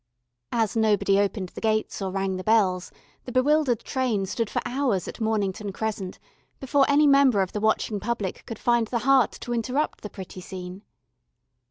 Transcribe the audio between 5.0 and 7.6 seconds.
at Mornington Crescent before any member of